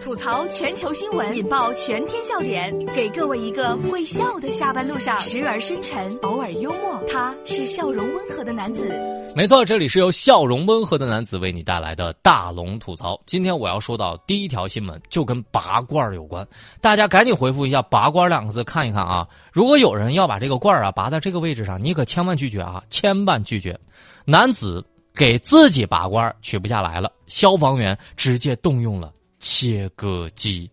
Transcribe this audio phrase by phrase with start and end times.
[0.00, 7.02] 吐槽全球新闻，引爆全天笑点，给各位一个会笑的下班路上，时而深沉，偶尔幽默。
[7.08, 8.88] 他是笑容温和的男子。
[9.34, 13.20] 没错，这里是由笑容温和的男子为你带来的大龙吐槽。
[13.26, 16.46] 今天我要说到第一条新闻，就跟拔罐有关。
[16.80, 19.26] 大家赶紧回复一下“拔罐”两个字，看一看啊。
[19.52, 23.78] 如果有人要把这个罐啊拔到这个位置上，你可千万拒绝啊，千万拒绝。
[24.24, 24.84] 男子
[25.14, 29.12] 给自己拔罐取不下来了，消防员直接动用了。
[29.42, 30.70] 切割机，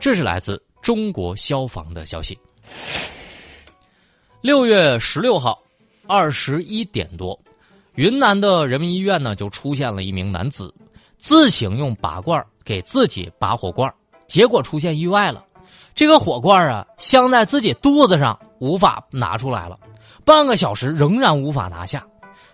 [0.00, 2.36] 这是来自中国消防的消息。
[4.40, 5.56] 六月十六号，
[6.08, 7.38] 二十一点多，
[7.94, 10.74] 云南的人民医院呢就出现了一名男子，
[11.16, 13.88] 自行用拔罐给自己拔火罐，
[14.26, 15.44] 结果出现意外了。
[15.94, 19.78] 这个火罐啊镶在自己肚子上，无法拿出来了，
[20.24, 22.04] 半个小时仍然无法拿下。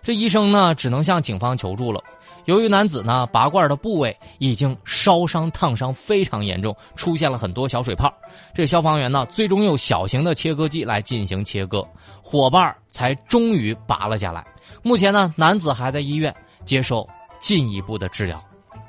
[0.03, 2.03] 这医生呢只能向警方求助了。
[2.47, 8.11] 由于男子呢拔罐的部位已经烧伤烫伤非常严重，出现了很多小水泡，
[8.53, 11.85] 这消防员呢最终用小型的切割机来进行切割，
[12.23, 14.47] 伙伴才终于拔了下来。
[14.81, 17.05] 目前呢男子还在医院接受
[17.37, 18.41] 进一步的治疗，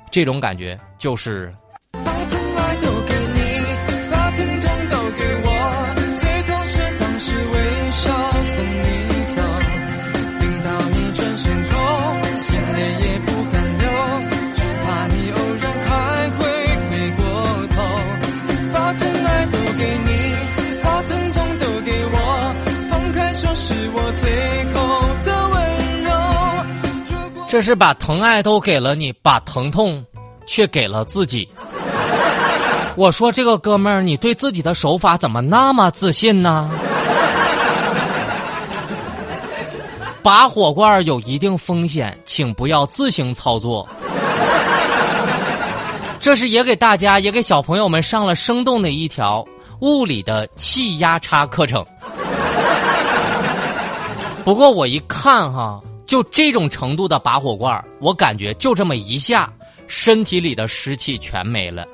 [0.09, 1.53] 这种感觉就是。
[27.49, 30.05] 这是把疼爱都给了你，把疼痛
[30.45, 31.49] 却给了自己。
[32.95, 36.69] 我说这个哥们儿，你对自己的手法怎么那么自信呢？
[40.21, 43.89] 拔火罐有一定风险，请不要自行操作。
[46.19, 49.43] 这是也给大家，也给小朋友们上了生动的一条
[49.79, 51.83] 物理的气压差课程。
[54.45, 55.81] 不过我一看哈。
[56.09, 59.53] 就这种程度的拔火罐我感觉就这么一下，
[59.85, 61.85] 身体里的湿气全没了。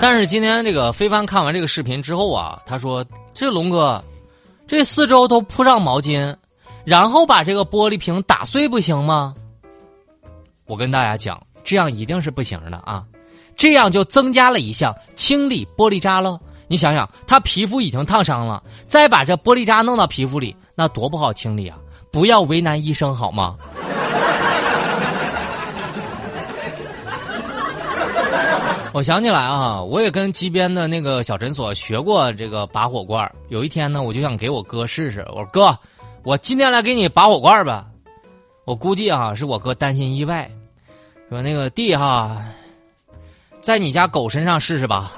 [0.00, 4.02] 但是今天这个飞帆看完这个视频之后啊，他说：“这龙哥，
[4.66, 6.34] 这四周都铺上毛巾，
[6.84, 9.32] 然后把这个玻璃瓶打碎不行吗？”
[10.66, 13.04] 我跟大家讲，这样一定是不行的啊，
[13.56, 16.40] 这样就增加了一项清理玻璃渣了。
[16.68, 21.78] 你想想，他皮肤已经烫伤了，再把这玻璃渣弄到皮肤里，那多不好清理啊！
[22.10, 23.56] 不要为难医生好吗？
[28.92, 33.30] 我想起来啊，我也跟街边的那个小诊所学过这个拔火罐。
[33.48, 35.78] 有一天呢，我就想给我哥试试，我说哥，
[36.24, 37.86] 我今天来给你拔火罐吧。
[38.64, 40.50] 我估计啊，是我哥担心意外，
[41.28, 42.42] 说那个弟哈，
[43.60, 45.12] 在你家狗身上试试吧。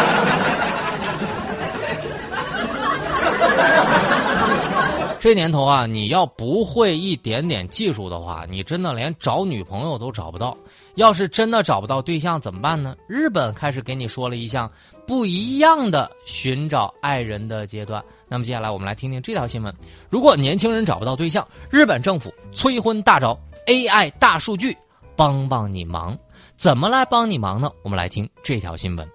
[5.20, 10.56] 这年头啊，你要不会一点点技术的话，你真的连找女朋友都找不到。
[10.94, 12.96] 要是真的找不到对象怎么办呢？
[13.06, 14.70] 日本开始给你说了一项
[15.06, 18.02] 不一样的寻找爱人的阶段。
[18.28, 19.74] 那么接下来我们来听听这条新闻：
[20.08, 24.74] 如果年轻人找不到对象，日本政府催婚大招 AI 大数据
[25.16, 26.16] 帮帮你忙。
[26.56, 27.70] 怎么来帮你忙呢？
[27.82, 29.06] 我们来听这条新闻。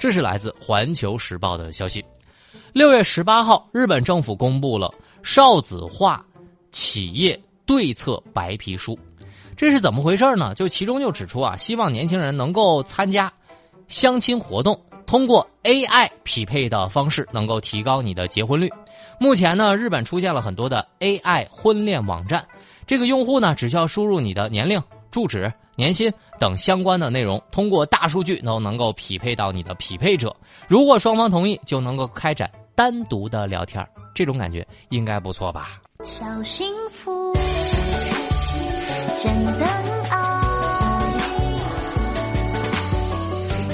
[0.00, 2.02] 这是来自《环球时报》的消息。
[2.72, 4.90] 六月十八号，日本政府公布了
[5.22, 6.24] 少子化
[6.72, 8.98] 企业对策白皮书，
[9.58, 10.54] 这是怎么回事呢？
[10.54, 13.30] 就其中就指出啊，希望年轻人能够参加
[13.88, 18.70] 相亲活动，通过 AI 匹配的方式，能够提高你的结婚率。
[19.18, 22.42] 目前呢，日本出现了很多的 AI 婚恋网站，
[22.86, 30.36] 这个用户呢，只需要输入你的年龄、住址、年薪等相关的内容，通过大数据都能够匹配到你的匹配者。
[30.68, 32.50] 如果双方同意，就能够开展。
[32.74, 35.80] 单独的聊天儿这种感觉应该不错吧？
[36.04, 37.32] 小幸福，
[39.14, 39.68] 简单
[40.10, 40.20] 爱，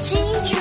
[0.03, 0.15] 记
[0.45, 0.57] 住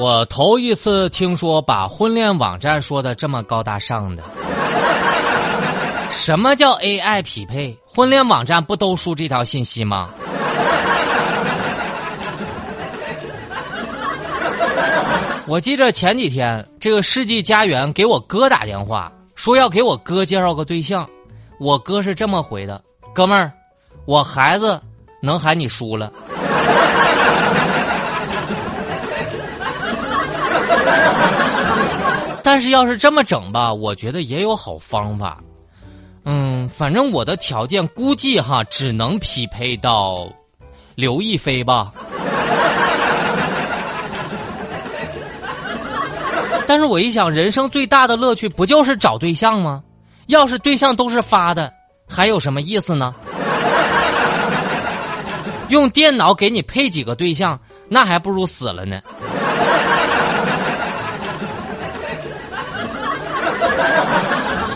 [0.00, 4.22] 我头一次听说把婚恋网站说的这么高大上的，
[6.10, 7.76] 什么叫 AI 匹配？
[7.84, 10.08] 婚恋网站不都输这条信息吗？
[15.44, 21.06] 我记着前几天这个世纪佳缘给我哥打电话，说要给我哥介绍个对象，
[21.58, 22.82] 我哥是这么回的
[23.14, 23.52] ：“哥们儿，
[24.06, 24.80] 我孩子
[25.20, 26.10] 能喊你叔了。”
[32.42, 35.38] 但是要是这么整吧，我觉得也有好方法。
[36.24, 40.30] 嗯，反正我的条件估计哈，只能匹配到
[40.94, 41.92] 刘亦菲吧。
[46.66, 49.82] 但是我一想，人生最大的乐趣不就是找对象吗？
[50.26, 51.72] 要是对象都是发的，
[52.08, 53.14] 还有什么意思呢？
[55.68, 57.58] 用电脑给你配几个对象，
[57.88, 59.00] 那还不如死了呢。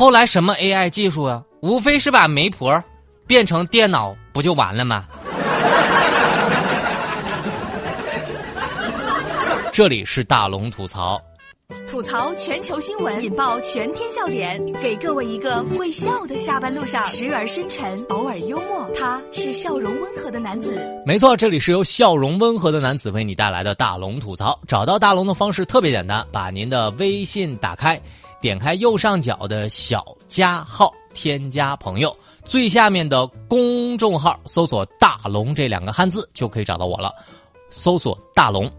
[0.05, 1.43] 后来什么 AI 技术啊？
[1.63, 2.79] 无非是把媒婆
[3.27, 5.07] 变成电脑，不就完了吗？
[9.73, 11.19] 这里是大龙吐槽，
[11.89, 18.87] 吐槽全球新闻，引爆全天笑点，给各位一个会笑的下班路上，时而深沉，偶尔幽默。
[18.95, 20.87] 他是笑容温和的男子。
[21.07, 24.61] 没错，这里是由笑容温和的男子为你带来的大龙吐槽。
[24.69, 27.99] 找到大龙的方式特别简单，把您的微信打开。
[28.45, 32.15] 点开右上角的小加号，添加朋友，
[32.45, 37.11] 最下面的公众号搜索“大龙”这两个汉字就可以找到我了。
[37.71, 38.71] 搜索“大龙”，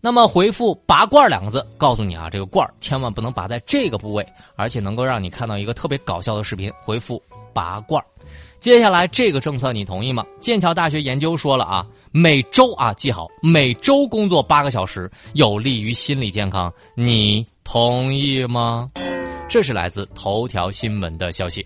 [0.00, 4.24] 那么回复“拔罐”两个字，告诉你啊，这个罐千万不能拔在这个部位，
[4.54, 6.70] 而且能够让你看到一个特别搞笑的视频。
[6.80, 7.20] 回复
[7.52, 8.00] “拔罐”，
[8.60, 10.24] 接下来这个政策你同意吗？
[10.40, 18.88] 剑桥大学研究说了啊，每周啊记好，每周工作八个小时有利于心理健康，你同意吗？
[19.48, 21.64] 这是来自头条新闻的消息。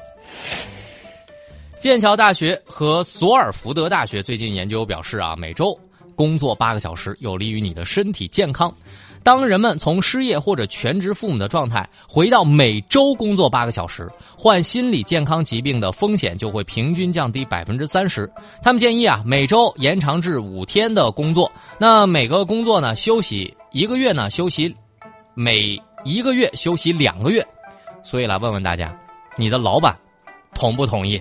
[1.80, 5.76] 剑桥大学和索尔福德大学最近研究表示啊，每周
[6.14, 8.72] 工作八个小时有利于你的身体健康。
[9.24, 18.30] 当人们从失业或者全职父母的状态回到每周工作八个小时，患心理健康疾病的风险就会平均降低百分之三十。
[18.62, 24.72] 他们建议啊，每周延长至五天的工作，那每个工作呢休息一个月呢休息，
[25.34, 27.44] 每一个月休息两个月。
[28.02, 28.94] 所以来问问大家，
[29.36, 29.96] 你的老板
[30.54, 31.20] 同不同意？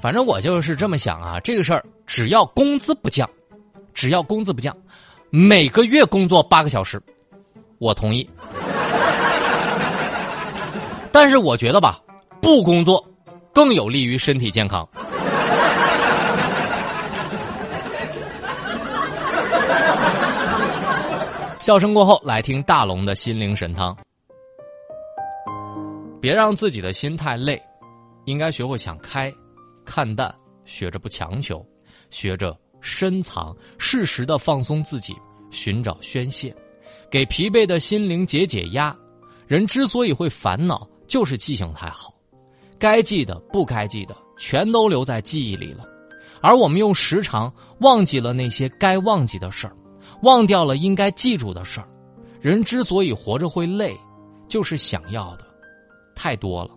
[0.00, 3.28] 反正我就是这么想啊，这个事儿只要工资不降，
[3.92, 4.76] 只要工资不降，
[5.30, 7.02] 每个月工作八个小时，
[7.78, 8.28] 我同意。
[11.10, 11.98] 但是我觉得吧，
[12.40, 13.04] 不工作
[13.52, 14.88] 更有利于身体健康。
[21.58, 23.96] 笑声过后，来听大龙的心灵神汤。
[26.28, 27.58] 别让自己的心太累，
[28.26, 29.32] 应该学会想开、
[29.82, 30.30] 看淡，
[30.66, 31.66] 学着不强求，
[32.10, 35.16] 学着深藏，适时的放松自己，
[35.50, 36.54] 寻找宣泄，
[37.10, 38.94] 给疲惫的心灵解解压。
[39.46, 42.12] 人之所以会烦恼，就是记性太好，
[42.78, 45.86] 该记的、不该记的，全都留在记忆里了，
[46.42, 47.50] 而我们又时常
[47.80, 49.74] 忘记了那些该忘记的事儿，
[50.24, 51.88] 忘掉了应该记住的事儿。
[52.42, 53.98] 人之所以活着会累，
[54.46, 55.47] 就是想要的。
[56.18, 56.70] 太多了。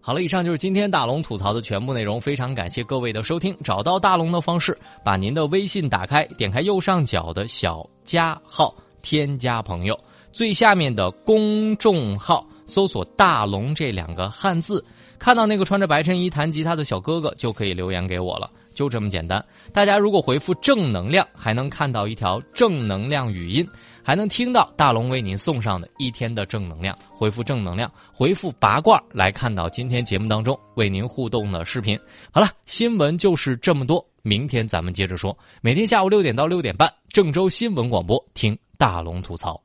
[0.00, 2.20] 好了，以上就是今天大龙吐槽的全部内容。
[2.20, 3.56] 非常感谢各位的收听。
[3.62, 9.98] 找到大龙的方式，把您的微信打开，点开右上角的小加号，添加朋友，
[10.32, 14.84] 最下面的公众号搜索“大龙”这两个汉字，
[15.18, 18.50] 看到那个穿着白衬衣弹吉他的小哥哥，就可以留言给我了。
[18.72, 19.44] 就这么简单。
[19.72, 23.66] 大家如果回复“正能量”，还能看到一条正能量语音。
[24.04, 31.96] 还能听到大龙为您送上的一天的正能量，回复正能量，回复八卦来看到今天节目当中为您互动的视频。
[32.32, 35.38] 好了，新闻就是这么多，明天咱们接着说。
[35.60, 39.62] 每天下午六点到六点半，郑州新闻广播听大龙吐槽。